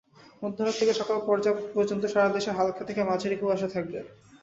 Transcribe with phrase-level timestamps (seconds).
[0.41, 1.17] মধ্যরাত থেকে সকাল
[1.75, 3.99] পর্যন্ত সারা দেশে হালকা থেকে মাঝারি কুয়াশা থাকবে।